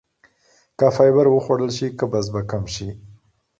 که 0.77 0.87
فایبر 0.95 1.25
وخوړل 1.29 1.71
شي 1.77 1.87
قبض 1.99 2.25
به 2.33 2.41
کمه 2.51 2.69
شي. 2.75 2.89